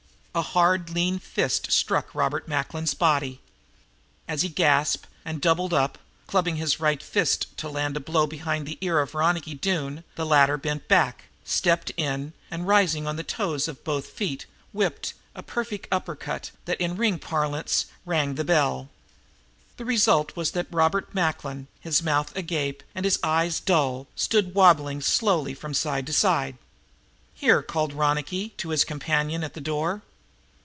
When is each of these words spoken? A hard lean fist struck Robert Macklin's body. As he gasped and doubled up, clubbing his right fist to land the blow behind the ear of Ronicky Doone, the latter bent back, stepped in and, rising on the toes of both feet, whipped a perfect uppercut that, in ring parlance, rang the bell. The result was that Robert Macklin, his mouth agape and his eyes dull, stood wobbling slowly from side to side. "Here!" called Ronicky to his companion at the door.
A 0.33 0.41
hard 0.43 0.91
lean 0.91 1.19
fist 1.19 1.73
struck 1.73 2.15
Robert 2.15 2.47
Macklin's 2.47 2.93
body. 2.93 3.41
As 4.29 4.43
he 4.43 4.47
gasped 4.47 5.09
and 5.25 5.41
doubled 5.41 5.73
up, 5.73 5.97
clubbing 6.25 6.55
his 6.55 6.79
right 6.79 7.03
fist 7.03 7.47
to 7.57 7.67
land 7.67 7.97
the 7.97 7.99
blow 7.99 8.25
behind 8.25 8.65
the 8.65 8.77
ear 8.79 9.01
of 9.01 9.13
Ronicky 9.13 9.55
Doone, 9.55 10.05
the 10.15 10.25
latter 10.25 10.55
bent 10.55 10.87
back, 10.87 11.25
stepped 11.43 11.91
in 11.97 12.31
and, 12.49 12.65
rising 12.65 13.07
on 13.07 13.17
the 13.17 13.25
toes 13.25 13.67
of 13.67 13.83
both 13.83 14.07
feet, 14.07 14.45
whipped 14.71 15.13
a 15.35 15.43
perfect 15.43 15.89
uppercut 15.91 16.51
that, 16.63 16.79
in 16.79 16.95
ring 16.95 17.19
parlance, 17.19 17.87
rang 18.05 18.35
the 18.35 18.45
bell. 18.45 18.89
The 19.75 19.83
result 19.83 20.37
was 20.37 20.51
that 20.51 20.71
Robert 20.71 21.13
Macklin, 21.13 21.67
his 21.81 22.01
mouth 22.01 22.31
agape 22.37 22.83
and 22.95 23.03
his 23.03 23.19
eyes 23.21 23.59
dull, 23.59 24.07
stood 24.15 24.55
wobbling 24.55 25.01
slowly 25.01 25.53
from 25.53 25.73
side 25.73 26.07
to 26.07 26.13
side. 26.13 26.57
"Here!" 27.33 27.61
called 27.61 27.91
Ronicky 27.91 28.53
to 28.59 28.69
his 28.69 28.85
companion 28.85 29.43
at 29.43 29.55
the 29.55 29.59
door. 29.59 30.03